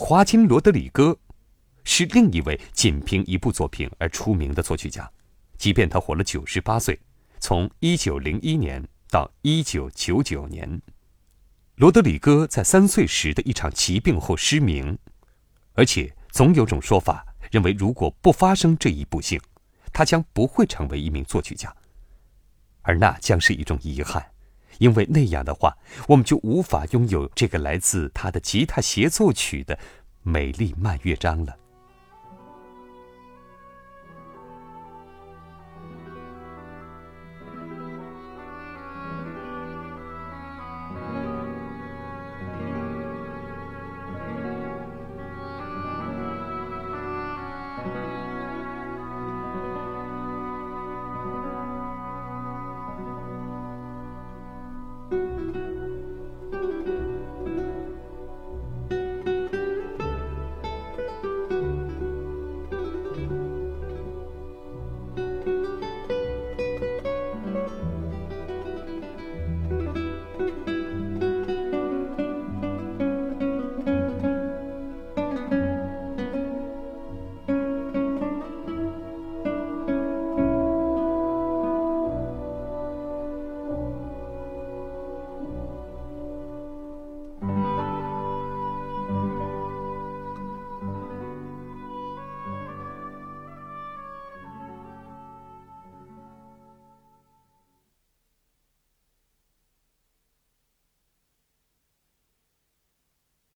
[0.00, 1.18] 华金·罗德里戈
[1.82, 5.10] 是另一位仅凭一部作品而出名的作曲家，
[5.56, 6.96] 即便他活了九十八岁，
[7.40, 8.80] 从一九零一年
[9.10, 10.80] 到一九九九年。
[11.74, 14.96] 罗德里戈在三岁时的一场疾病后失明，
[15.72, 19.40] 而且总有种说法认为，如果不发生这一不幸，
[19.92, 21.74] 他将不会成为一名作曲家。
[22.82, 24.24] 而那将是一种遗憾，
[24.78, 25.76] 因为那样的话，
[26.06, 29.78] 我们就无法拥有这个来自他的吉他协奏曲的
[30.22, 31.56] 美丽慢乐章了。